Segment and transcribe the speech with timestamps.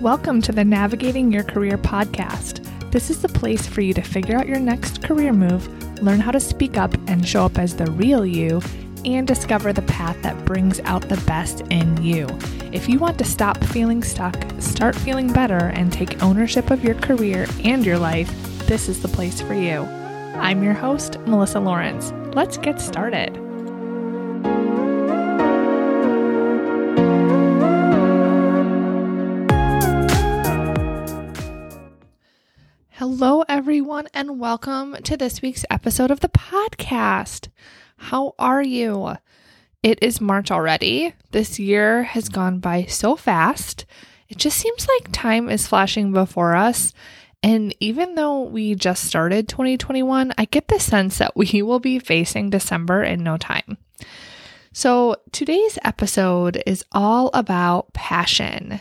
[0.00, 2.64] Welcome to the Navigating Your Career podcast.
[2.90, 5.68] This is the place for you to figure out your next career move,
[6.02, 8.62] learn how to speak up and show up as the real you,
[9.04, 12.26] and discover the path that brings out the best in you.
[12.72, 16.94] If you want to stop feeling stuck, start feeling better, and take ownership of your
[16.94, 18.32] career and your life,
[18.68, 19.80] this is the place for you.
[20.40, 22.10] I'm your host, Melissa Lawrence.
[22.34, 23.49] Let's get started.
[33.22, 37.48] Hello, everyone, and welcome to this week's episode of the podcast.
[37.98, 39.12] How are you?
[39.82, 41.12] It is March already.
[41.30, 43.84] This year has gone by so fast.
[44.30, 46.94] It just seems like time is flashing before us.
[47.42, 51.98] And even though we just started 2021, I get the sense that we will be
[51.98, 53.76] facing December in no time.
[54.72, 58.80] So today's episode is all about passion.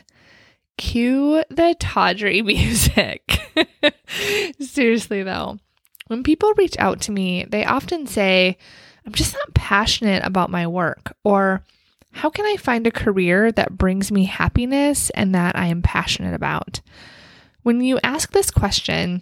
[0.79, 3.37] Cue the tawdry music.
[4.61, 5.59] Seriously, though,
[6.07, 8.57] when people reach out to me, they often say,
[9.05, 11.63] I'm just not passionate about my work, or
[12.11, 16.33] how can I find a career that brings me happiness and that I am passionate
[16.33, 16.79] about?
[17.61, 19.21] When you ask this question,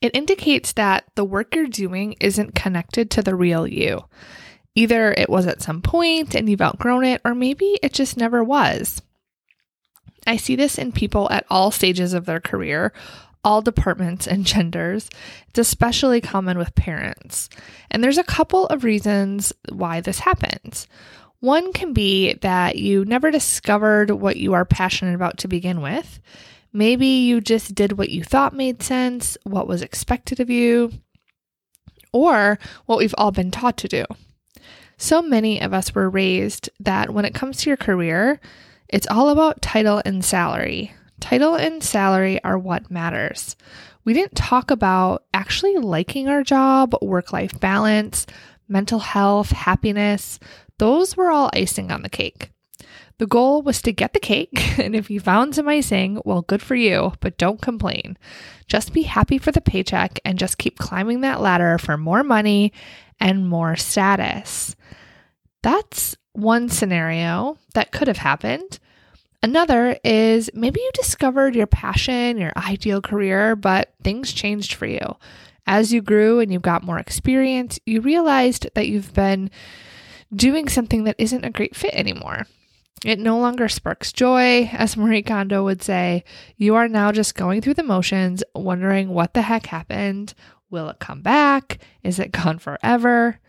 [0.00, 4.06] it indicates that the work you're doing isn't connected to the real you.
[4.74, 8.42] Either it was at some point and you've outgrown it, or maybe it just never
[8.42, 9.02] was.
[10.26, 12.92] I see this in people at all stages of their career,
[13.44, 15.10] all departments and genders.
[15.48, 17.48] It's especially common with parents.
[17.90, 20.86] And there's a couple of reasons why this happens.
[21.40, 26.20] One can be that you never discovered what you are passionate about to begin with.
[26.72, 30.92] Maybe you just did what you thought made sense, what was expected of you,
[32.12, 34.04] or what we've all been taught to do.
[34.96, 38.40] So many of us were raised that when it comes to your career,
[38.92, 40.92] it's all about title and salary.
[41.18, 43.56] Title and salary are what matters.
[44.04, 48.26] We didn't talk about actually liking our job, work life balance,
[48.68, 50.38] mental health, happiness.
[50.78, 52.50] Those were all icing on the cake.
[53.16, 56.60] The goal was to get the cake, and if you found some icing, well, good
[56.60, 58.18] for you, but don't complain.
[58.66, 62.72] Just be happy for the paycheck and just keep climbing that ladder for more money
[63.20, 64.76] and more status.
[65.62, 68.78] That's one scenario that could have happened.
[69.42, 75.16] Another is maybe you discovered your passion, your ideal career, but things changed for you.
[75.66, 79.50] As you grew and you got more experience, you realized that you've been
[80.34, 82.46] doing something that isn't a great fit anymore.
[83.04, 86.24] It no longer sparks joy, as Marie Kondo would say.
[86.56, 90.34] You are now just going through the motions, wondering what the heck happened.
[90.70, 91.78] Will it come back?
[92.02, 93.40] Is it gone forever?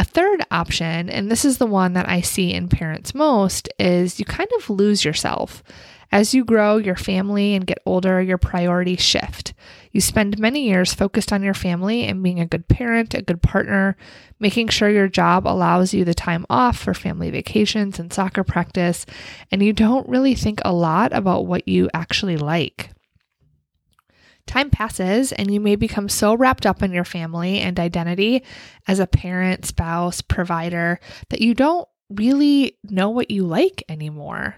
[0.00, 4.20] A third option, and this is the one that I see in parents most, is
[4.20, 5.62] you kind of lose yourself.
[6.10, 9.52] As you grow your family and get older, your priorities shift.
[9.92, 13.42] You spend many years focused on your family and being a good parent, a good
[13.42, 13.96] partner,
[14.38, 19.04] making sure your job allows you the time off for family vacations and soccer practice,
[19.50, 22.90] and you don't really think a lot about what you actually like.
[24.48, 28.42] Time passes, and you may become so wrapped up in your family and identity
[28.86, 30.98] as a parent, spouse, provider
[31.28, 34.56] that you don't really know what you like anymore.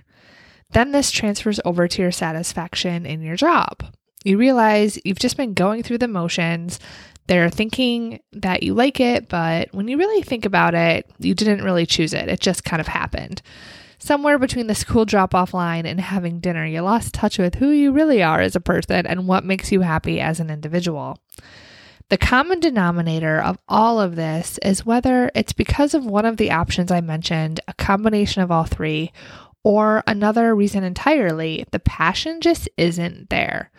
[0.70, 3.84] Then this transfers over to your satisfaction in your job.
[4.22, 6.78] You realize you've just been going through the motions.
[7.26, 11.64] They're thinking that you like it, but when you really think about it, you didn't
[11.64, 12.28] really choose it.
[12.28, 13.42] It just kind of happened
[14.00, 17.70] somewhere between the school drop off line and having dinner, you lost touch with who
[17.70, 21.18] you really are as a person and what makes you happy as an individual.
[22.08, 26.50] The common denominator of all of this is whether it's because of one of the
[26.50, 29.12] options I mentioned, a combination of all three,
[29.62, 33.70] or another reason entirely, the passion just isn't there.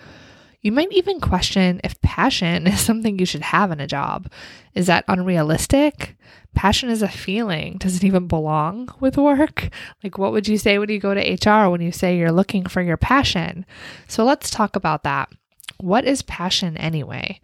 [0.62, 4.32] You might even question if passion is something you should have in a job.
[4.76, 6.16] Is that unrealistic?
[6.54, 7.78] Passion is a feeling.
[7.78, 9.70] Does it even belong with work?
[10.04, 12.66] Like, what would you say when you go to HR when you say you're looking
[12.66, 13.66] for your passion?
[14.08, 15.30] So, let's talk about that.
[15.78, 17.40] What is passion anyway?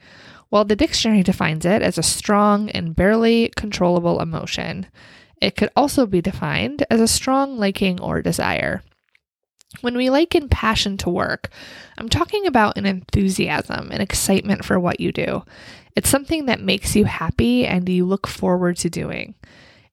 [0.51, 4.87] Well, the dictionary defines it as a strong and barely controllable emotion.
[5.41, 8.81] It could also be defined as a strong liking or desire.
[9.81, 11.49] When we liken passion to work,
[11.97, 15.43] I'm talking about an enthusiasm, an excitement for what you do.
[15.95, 19.35] It's something that makes you happy and you look forward to doing.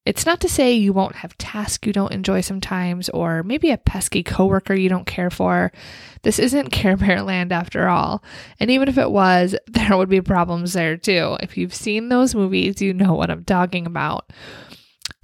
[0.06, 3.78] It's not to say you won't have tasks you don't enjoy sometimes, or maybe a
[3.78, 5.72] pesky coworker you don't care for.
[6.22, 8.22] This isn't Care Bear Land after all.
[8.60, 11.38] And even if it was, there would be problems there too.
[11.40, 14.30] If you've seen those movies, you know what I'm talking about.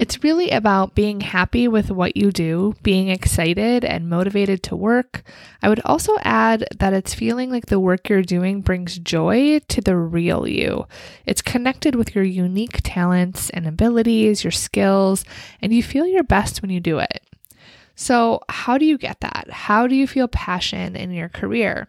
[0.01, 5.21] It's really about being happy with what you do, being excited and motivated to work.
[5.61, 9.79] I would also add that it's feeling like the work you're doing brings joy to
[9.79, 10.87] the real you.
[11.27, 15.23] It's connected with your unique talents and abilities, your skills,
[15.61, 17.21] and you feel your best when you do it.
[17.93, 19.49] So, how do you get that?
[19.51, 21.87] How do you feel passion in your career?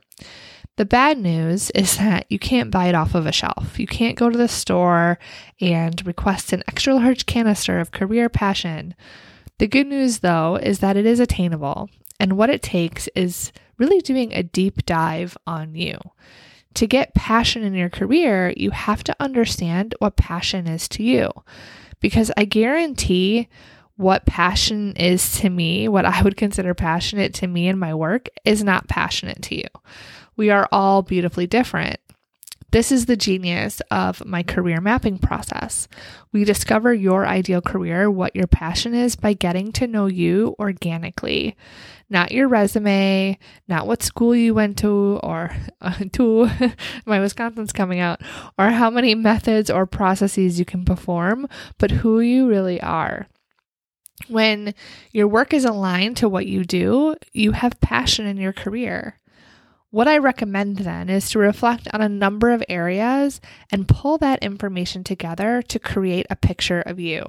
[0.76, 3.78] The bad news is that you can't buy it off of a shelf.
[3.78, 5.18] You can't go to the store
[5.60, 8.94] and request an extra large canister of career passion.
[9.58, 14.00] The good news, though, is that it is attainable, and what it takes is really
[14.00, 15.98] doing a deep dive on you.
[16.74, 21.30] To get passion in your career, you have to understand what passion is to you.
[22.00, 23.48] Because I guarantee
[23.96, 28.28] what passion is to me, what I would consider passionate to me in my work,
[28.44, 29.68] is not passionate to you.
[30.36, 31.98] We are all beautifully different.
[32.72, 35.88] This is the genius of my career mapping process.
[36.32, 41.54] We discover your ideal career, what your passion is, by getting to know you organically.
[42.08, 46.48] Not your resume, not what school you went to, or uh, to
[47.04, 48.22] my Wisconsin's coming out,
[48.58, 53.28] or how many methods or processes you can perform, but who you really are.
[54.32, 54.72] When
[55.10, 59.18] your work is aligned to what you do, you have passion in your career.
[59.90, 64.42] What I recommend then is to reflect on a number of areas and pull that
[64.42, 67.26] information together to create a picture of you.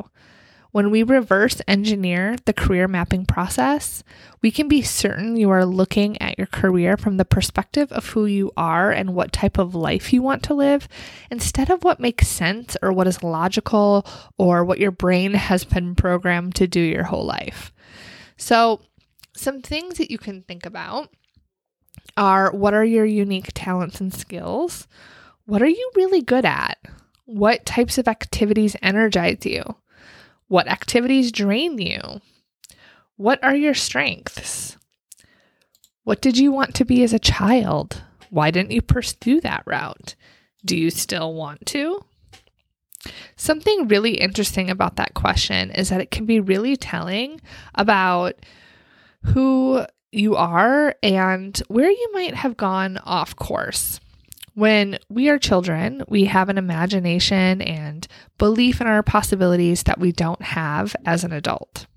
[0.73, 4.03] When we reverse engineer the career mapping process,
[4.41, 8.25] we can be certain you are looking at your career from the perspective of who
[8.25, 10.87] you are and what type of life you want to live,
[11.29, 14.03] instead of what makes sense or what is logical
[14.39, 17.71] or what your brain has been programmed to do your whole life.
[18.35, 18.81] So,
[19.35, 21.13] some things that you can think about
[22.17, 24.87] are what are your unique talents and skills?
[25.45, 26.79] What are you really good at?
[27.25, 29.75] What types of activities energize you?
[30.53, 32.21] What activities drain you?
[33.15, 34.77] What are your strengths?
[36.03, 38.03] What did you want to be as a child?
[38.29, 40.13] Why didn't you pursue that route?
[40.63, 42.05] Do you still want to?
[43.35, 47.41] Something really interesting about that question is that it can be really telling
[47.73, 48.35] about
[49.23, 53.99] who you are and where you might have gone off course.
[54.55, 58.07] When we are children, we have an imagination and
[58.37, 61.87] belief in our possibilities that we don't have as an adult.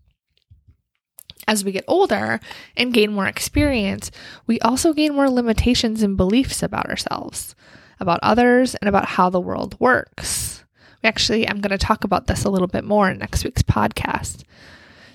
[1.46, 2.40] As we get older
[2.76, 4.10] and gain more experience,
[4.46, 7.54] we also gain more limitations and beliefs about ourselves,
[8.00, 10.64] about others, and about how the world works.
[11.02, 13.62] We actually, I'm going to talk about this a little bit more in next week's
[13.62, 14.44] podcast.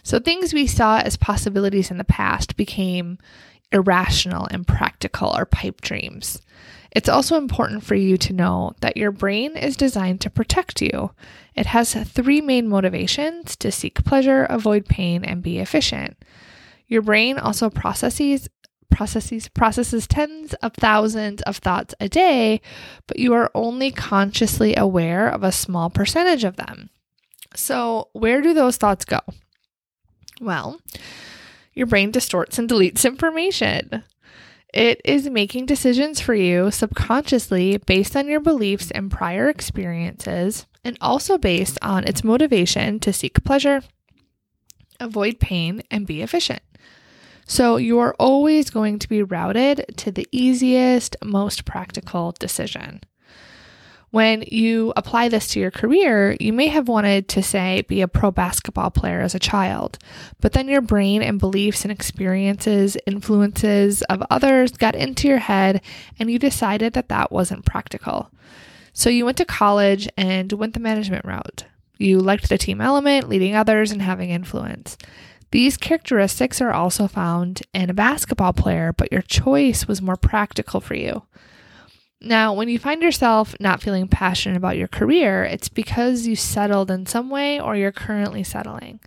[0.04, 3.18] So things we saw as possibilities in the past became
[3.72, 6.42] irrational, and impractical, or pipe dreams.
[6.92, 11.12] It's also important for you to know that your brain is designed to protect you.
[11.56, 16.18] It has three main motivations to seek pleasure, avoid pain, and be efficient.
[16.88, 18.50] Your brain also processes
[18.90, 22.60] processes processes tens of thousands of thoughts a day,
[23.08, 26.90] but you are only consciously aware of a small percentage of them.
[27.56, 29.22] So, where do those thoughts go?
[30.42, 30.82] Well,
[31.74, 34.04] your brain distorts and deletes information.
[34.74, 40.98] It is making decisions for you subconsciously based on your beliefs and prior experiences, and
[41.02, 43.82] also based on its motivation to seek pleasure,
[45.00, 46.62] avoid pain, and be efficient.
[47.46, 53.02] So you are always going to be routed to the easiest, most practical decision.
[54.12, 58.10] When you apply this to your career, you may have wanted to say be a
[58.10, 59.98] pro basketball player as a child,
[60.42, 65.82] but then your brain and beliefs and experiences, influences of others got into your head
[66.20, 68.30] and you decided that that wasn't practical.
[68.92, 71.64] So you went to college and went the management route.
[71.98, 74.98] You liked the team element, leading others, and having influence.
[75.52, 80.82] These characteristics are also found in a basketball player, but your choice was more practical
[80.82, 81.24] for you.
[82.22, 86.92] Now, when you find yourself not feeling passionate about your career, it's because you settled
[86.92, 89.00] in some way or you're currently settling.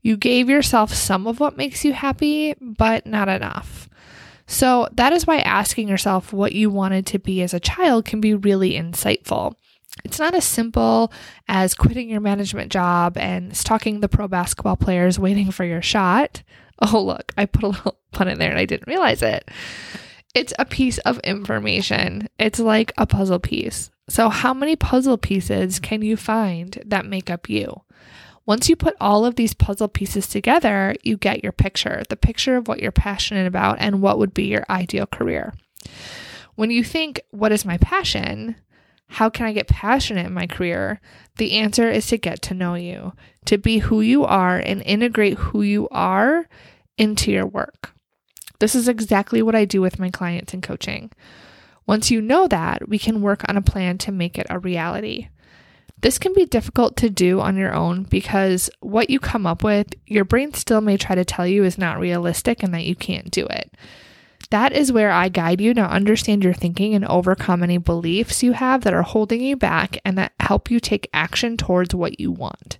[0.00, 3.88] You gave yourself some of what makes you happy, but not enough.
[4.46, 8.20] So, that is why asking yourself what you wanted to be as a child can
[8.20, 9.54] be really insightful.
[10.04, 11.12] It's not as simple
[11.48, 16.42] as quitting your management job and stalking the pro basketball players waiting for your shot.
[16.84, 19.48] Oh, look, I put a little pun in there and I didn't realize it.
[20.34, 22.28] It's a piece of information.
[22.38, 23.90] It's like a puzzle piece.
[24.08, 27.82] So, how many puzzle pieces can you find that make up you?
[28.46, 32.56] Once you put all of these puzzle pieces together, you get your picture the picture
[32.56, 35.54] of what you're passionate about and what would be your ideal career.
[36.54, 38.56] When you think, What is my passion?
[39.08, 40.98] How can I get passionate in my career?
[41.36, 43.12] The answer is to get to know you,
[43.44, 46.48] to be who you are and integrate who you are
[46.96, 47.92] into your work.
[48.62, 51.10] This is exactly what I do with my clients in coaching.
[51.84, 55.26] Once you know that, we can work on a plan to make it a reality.
[56.00, 59.88] This can be difficult to do on your own because what you come up with,
[60.06, 63.32] your brain still may try to tell you is not realistic and that you can't
[63.32, 63.76] do it.
[64.50, 68.52] That is where I guide you to understand your thinking and overcome any beliefs you
[68.52, 72.30] have that are holding you back and that help you take action towards what you
[72.30, 72.78] want.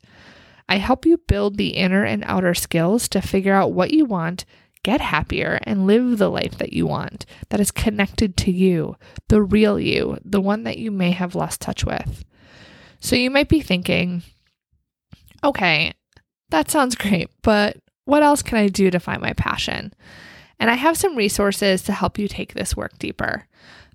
[0.69, 4.45] I help you build the inner and outer skills to figure out what you want,
[4.85, 8.97] get happier, and live the life that you want that is connected to you,
[9.29, 12.25] the real you, the one that you may have lost touch with.
[13.01, 14.23] So you might be thinking,
[15.45, 15.93] okay,
[16.51, 19.93] that sounds great, but what else can I do to find my passion?
[20.59, 23.47] And I have some resources to help you take this work deeper.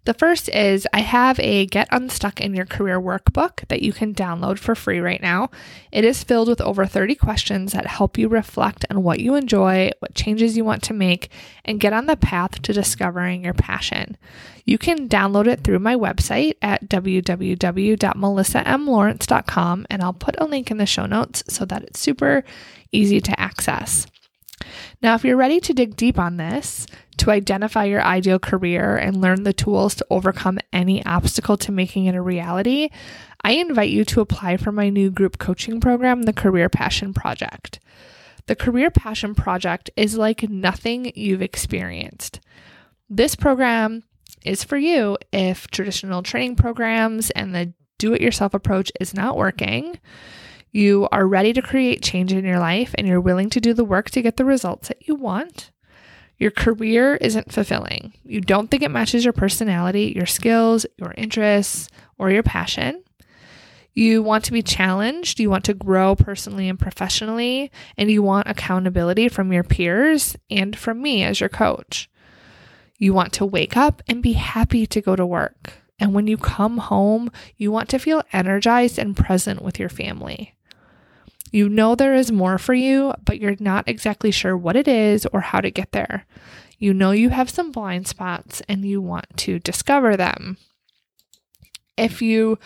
[0.07, 4.15] The first is I have a Get Unstuck in Your Career workbook that you can
[4.15, 5.49] download for free right now.
[5.91, 9.91] It is filled with over 30 questions that help you reflect on what you enjoy,
[9.99, 11.29] what changes you want to make,
[11.65, 14.15] and get on the path to discovering your passion.
[14.63, 20.77] You can download it through my website at www.melissamlawrence.com, and I'll put a link in
[20.77, 22.45] the show notes so that it's super
[22.93, 24.07] easy to access.
[25.01, 29.21] Now, if you're ready to dig deep on this, to identify your ideal career and
[29.21, 32.89] learn the tools to overcome any obstacle to making it a reality,
[33.43, 37.79] I invite you to apply for my new group coaching program, the Career Passion Project.
[38.45, 42.39] The Career Passion Project is like nothing you've experienced.
[43.09, 44.03] This program
[44.45, 49.37] is for you if traditional training programs and the do it yourself approach is not
[49.37, 49.99] working
[50.71, 53.85] you are ready to create change in your life and you're willing to do the
[53.85, 55.71] work to get the results that you want.
[56.37, 58.13] Your career isn't fulfilling.
[58.23, 63.03] You don't think it matches your personality, your skills, your interests, or your passion.
[63.93, 68.47] You want to be challenged, you want to grow personally and professionally, and you want
[68.47, 72.07] accountability from your peers and from me as your coach.
[72.99, 75.73] You want to wake up and be happy to go to work.
[75.97, 80.53] And when you come home, you want to feel energized and present with your family.
[81.51, 85.25] You know there is more for you, but you're not exactly sure what it is
[85.27, 86.25] or how to get there.
[86.77, 90.57] You know you have some blind spots and you want to discover them.
[91.97, 92.59] If you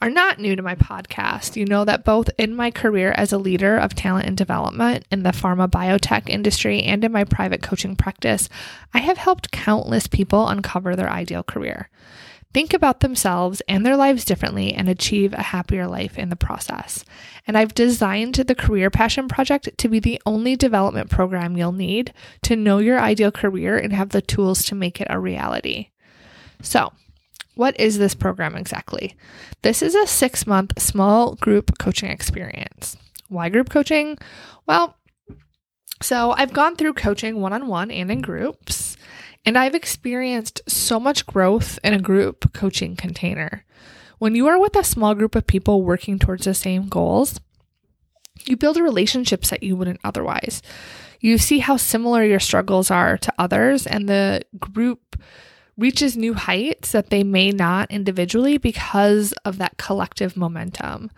[0.00, 3.38] are not new to my podcast, you know that both in my career as a
[3.38, 7.94] leader of talent and development in the pharma biotech industry and in my private coaching
[7.94, 8.48] practice,
[8.92, 11.88] I have helped countless people uncover their ideal career
[12.52, 17.04] think about themselves and their lives differently and achieve a happier life in the process.
[17.46, 22.12] And I've designed the Career Passion Project to be the only development program you'll need
[22.42, 25.88] to know your ideal career and have the tools to make it a reality.
[26.62, 26.92] So,
[27.54, 29.16] what is this program exactly?
[29.62, 32.96] This is a six month small group coaching experience.
[33.28, 34.18] Why group coaching?
[34.66, 34.96] Well,
[36.00, 38.96] so I've gone through coaching one on one and in groups.
[39.44, 43.64] And I've experienced so much growth in a group coaching container.
[44.18, 47.40] When you are with a small group of people working towards the same goals,
[48.44, 50.62] you build relationships that you wouldn't otherwise.
[51.20, 55.20] You see how similar your struggles are to others, and the group
[55.76, 61.10] reaches new heights that they may not individually because of that collective momentum.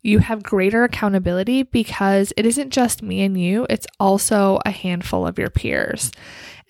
[0.00, 5.26] You have greater accountability because it isn't just me and you, it's also a handful
[5.26, 6.12] of your peers.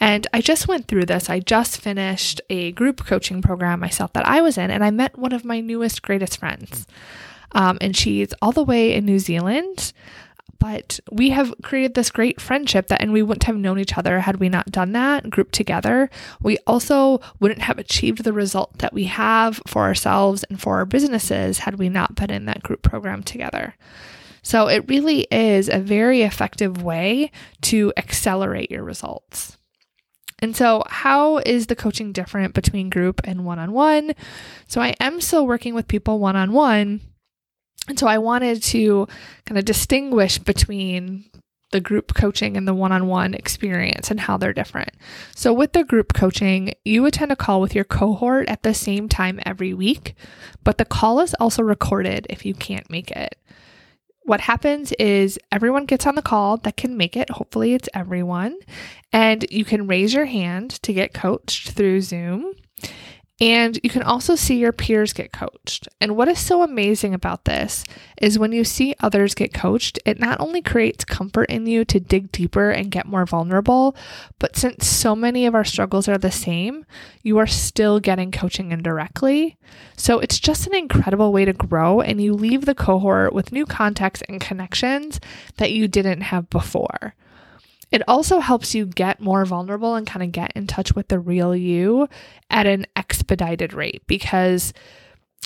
[0.01, 1.29] And I just went through this.
[1.29, 5.19] I just finished a group coaching program myself that I was in, and I met
[5.19, 6.87] one of my newest, greatest friends.
[7.53, 9.93] Um, and she's all the way in New Zealand.
[10.59, 14.21] But we have created this great friendship that, and we wouldn't have known each other
[14.21, 16.11] had we not done that group together.
[16.43, 20.85] We also wouldn't have achieved the result that we have for ourselves and for our
[20.85, 23.77] businesses had we not been in that group program together.
[24.43, 27.31] So it really is a very effective way
[27.63, 29.58] to accelerate your results.
[30.41, 34.13] And so, how is the coaching different between group and one on one?
[34.67, 37.01] So, I am still working with people one on one.
[37.89, 39.09] And so, I wanted to
[39.47, 41.25] kind of distinguish between
[41.71, 44.91] the group coaching and the one on one experience and how they're different.
[45.35, 49.09] So, with the group coaching, you attend a call with your cohort at the same
[49.09, 50.15] time every week,
[50.63, 53.37] but the call is also recorded if you can't make it
[54.29, 57.31] what happens is everyone gets on the call that can make it.
[57.31, 58.59] Hopefully, it's everyone.
[59.11, 62.53] And you can raise your hand to get coached through Zoom.
[63.41, 65.87] And you can also see your peers get coached.
[66.01, 67.85] And what is so amazing about this
[68.21, 72.01] is when you see others get coached, it not only creates comfort in you to
[72.01, 73.95] dig deeper and get more vulnerable,
[74.41, 76.85] but since so many of our struggles are the same,
[77.23, 79.57] you are still getting coaching indirectly.
[79.97, 83.67] So it's just an incredible way to grow, and you leave the cohort with new
[83.67, 85.21] contacts and connections
[85.59, 87.15] that you didn't have before.
[87.91, 91.19] It also helps you get more vulnerable and kind of get in touch with the
[91.19, 92.09] real you
[92.51, 94.73] at an expedited rate because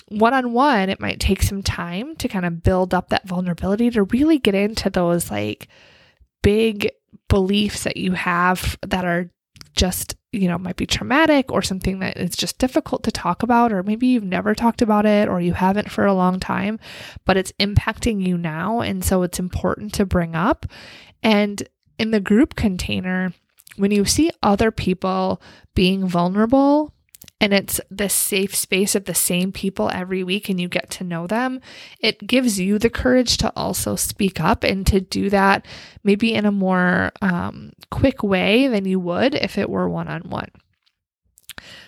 [0.08, 3.90] one on one, it might take some time to kind of build up that vulnerability
[3.90, 5.68] to really get into those like
[6.42, 6.90] big
[7.28, 9.30] beliefs that you have that are
[9.74, 13.72] just, you know, might be traumatic or something that is just difficult to talk about,
[13.72, 16.78] or maybe you've never talked about it or you haven't for a long time,
[17.24, 18.80] but it's impacting you now.
[18.80, 20.66] And so it's important to bring up.
[21.22, 21.62] And
[22.02, 23.32] in the group container,
[23.76, 25.40] when you see other people
[25.72, 26.92] being vulnerable
[27.40, 31.04] and it's the safe space of the same people every week and you get to
[31.04, 31.60] know them,
[32.00, 35.64] it gives you the courage to also speak up and to do that
[36.02, 40.22] maybe in a more um, quick way than you would if it were one on
[40.22, 40.50] one.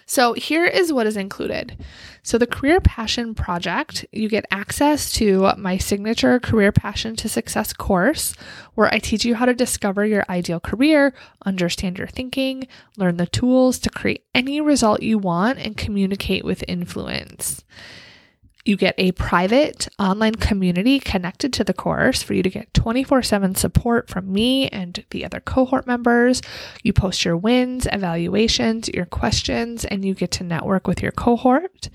[0.07, 1.77] So, here is what is included.
[2.23, 7.73] So, the Career Passion Project, you get access to my signature Career Passion to Success
[7.73, 8.35] course,
[8.75, 13.27] where I teach you how to discover your ideal career, understand your thinking, learn the
[13.27, 17.65] tools to create any result you want, and communicate with influence.
[18.65, 23.23] You get a private online community connected to the course for you to get 24
[23.23, 26.41] 7 support from me and the other cohort members.
[26.83, 31.91] You post your wins, evaluations, your questions, and you get to network with your cohort.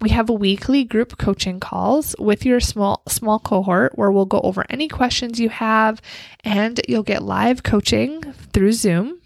[0.00, 4.64] We have weekly group coaching calls with your small small cohort where we'll go over
[4.70, 6.00] any questions you have
[6.42, 8.22] and you'll get live coaching
[8.52, 9.20] through Zoom.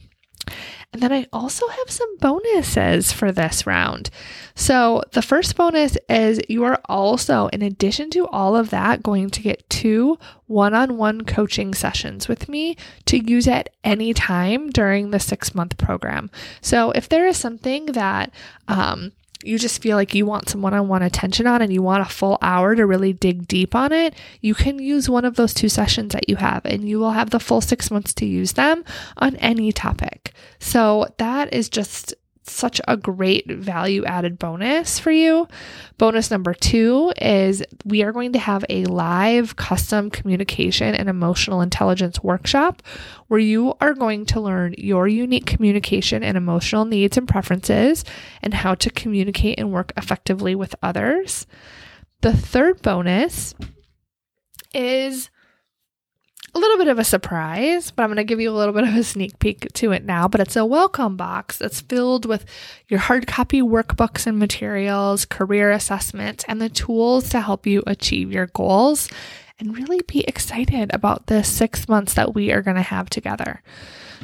[0.93, 4.11] And then I also have some bonuses for this round.
[4.55, 9.31] So, the first bonus is you are also, in addition to all of that, going
[9.31, 14.69] to get two one on one coaching sessions with me to use at any time
[14.69, 16.31] during the six month program.
[16.61, 18.31] So, if there is something that,
[18.69, 19.13] um,
[19.45, 22.03] you just feel like you want some one on one attention on and you want
[22.03, 25.55] a full hour to really dig deep on it, you can use one of those
[25.55, 28.53] two sessions that you have and you will have the full six months to use
[28.53, 28.85] them
[29.17, 30.33] on any topic.
[30.59, 35.47] So that is just such a great value added bonus for you.
[35.99, 41.61] Bonus number two is we are going to have a live custom communication and emotional
[41.61, 42.83] intelligence workshop
[43.29, 48.05] where you are going to learn your unique communication and emotional needs and preferences
[48.43, 51.47] and how to communicate and work effectively with others.
[52.23, 53.55] The third bonus
[54.75, 55.31] is
[56.55, 58.85] a little bit of a surprise, but I'm going to give you a little bit
[58.85, 60.29] of a sneak peek to it now.
[60.29, 62.45] But it's a welcome box that's filled with
[62.89, 68.33] your hard copy workbooks and materials, career assessments, and the tools to help you achieve
[68.33, 69.09] your goals
[69.59, 73.63] and really be excited about the six months that we are going to have together.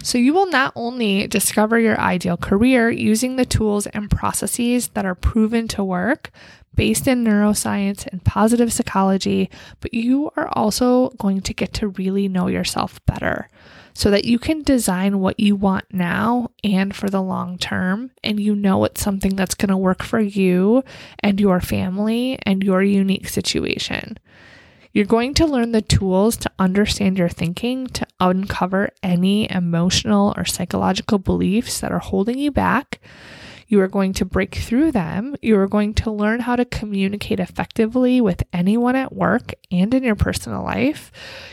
[0.02, 5.04] So, you will not only discover your ideal career using the tools and processes that
[5.04, 6.30] are proven to work,
[6.78, 12.28] based in neuroscience and positive psychology, but you are also going to get to really
[12.28, 13.48] know yourself better
[13.94, 18.12] so that you can design what you want now and for the long term.
[18.22, 20.84] And you know it's something that's going to work for you
[21.18, 24.16] and your family and your unique situation.
[24.92, 30.44] You're going to learn the tools to understand your thinking, to uncover any emotional or
[30.44, 33.00] psychological beliefs that are holding you back
[33.68, 35.36] you are going to break through them.
[35.42, 40.02] You are going to learn how to communicate effectively with anyone at work and in
[40.02, 41.12] your personal life.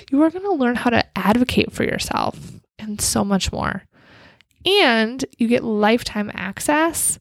[0.09, 3.83] You are going to learn how to advocate for yourself and so much more.
[4.65, 7.19] And you get lifetime access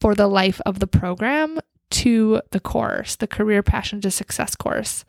[0.00, 1.58] for the life of the program
[1.90, 5.04] to the course, the Career Passion to Success course.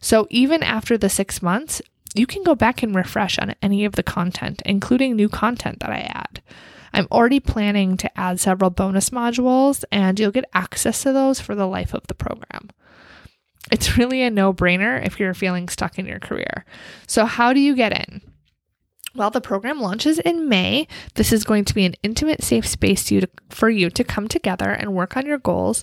[0.00, 1.82] So even after the six months,
[2.14, 5.90] you can go back and refresh on any of the content, including new content that
[5.90, 6.42] I add.
[6.92, 11.54] I'm already planning to add several bonus modules, and you'll get access to those for
[11.54, 12.70] the life of the program.
[13.70, 16.64] It's really a no brainer if you're feeling stuck in your career.
[17.06, 18.22] So, how do you get in?
[19.14, 20.86] Well, the program launches in May.
[21.14, 24.28] This is going to be an intimate, safe space you to, for you to come
[24.28, 25.82] together and work on your goals.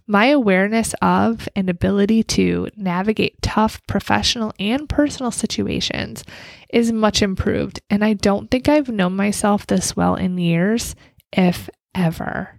[0.07, 6.25] My awareness of and ability to navigate tough professional and personal situations
[6.69, 10.97] is much improved, and I don't think I've known myself this well in years,
[11.33, 12.59] if ever.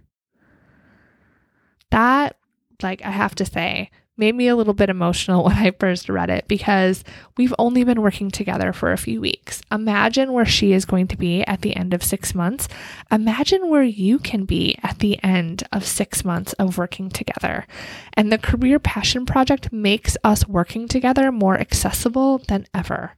[1.90, 2.36] That,
[2.82, 6.30] like, I have to say, made me a little bit emotional when I first read
[6.30, 7.04] it because
[7.36, 9.62] we've only been working together for a few weeks.
[9.70, 12.68] Imagine where she is going to be at the end of six months.
[13.10, 17.66] Imagine where you can be at the end of six months of working together.
[18.14, 23.12] And the Career Passion Project makes us working together more accessible than ever.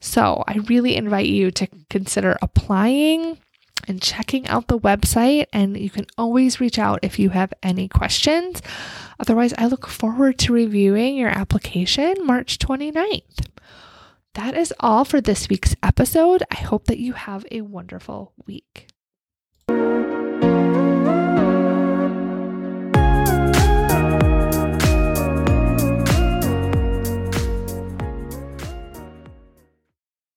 [0.00, 3.38] So I really invite you to consider applying
[3.88, 5.46] and checking out the website.
[5.52, 8.62] And you can always reach out if you have any questions.
[9.18, 13.46] Otherwise, I look forward to reviewing your application March 29th.
[14.34, 16.42] That is all for this week's episode.
[16.50, 18.86] I hope that you have a wonderful week.